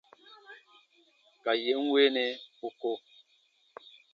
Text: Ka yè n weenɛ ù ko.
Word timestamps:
Ka 1.43 1.51
yè 1.63 1.71
n 1.83 1.85
weenɛ 1.91 2.25
ù 2.67 2.69
ko. 2.79 2.93